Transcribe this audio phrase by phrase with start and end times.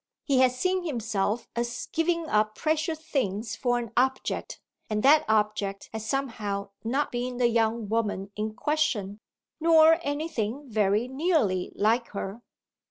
[0.23, 5.91] He has seen himself as giving up precious things for an object, and that object
[5.93, 9.19] has somehow not been the young woman in question,
[9.59, 12.41] nor anything very nearly like her.